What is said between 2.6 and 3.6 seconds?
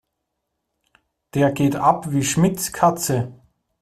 Katze.